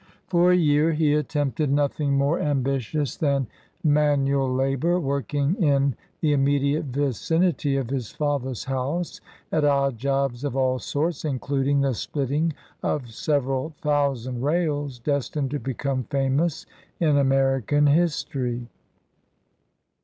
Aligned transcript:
For 0.25 0.51
a 0.51 0.55
year 0.55 0.93
he 0.93 1.13
attempted 1.13 1.69
nothing 1.71 2.13
more 2.13 2.39
ambi 2.39 2.63
27 2.63 2.63
LINCOLN 2.63 2.63
THE 2.63 2.69
LAWYER 2.71 2.81
tious 3.03 3.19
than 3.19 3.47
manual 3.83 4.51
labor, 4.51 4.99
working 4.99 5.55
in 5.61 5.93
the 6.21 6.33
imme 6.35 6.59
diate 6.59 6.85
vicinity 6.85 7.75
of 7.77 7.91
his 7.91 8.09
father's 8.11 8.63
house 8.63 9.21
at 9.51 9.63
odd 9.63 9.99
jobs 9.99 10.43
of 10.43 10.55
all 10.57 10.79
sorts, 10.79 11.23
including 11.23 11.81
the 11.81 11.93
splitting 11.93 12.53
of 12.81 13.11
several 13.11 13.75
thou 13.83 14.15
sand 14.15 14.43
rails 14.43 14.97
destined 14.97 15.51
to 15.51 15.59
become 15.59 16.05
famous 16.05 16.65
in 16.99 17.09
Ameri 17.13 17.67
can 17.67 17.85
history. 17.85 18.65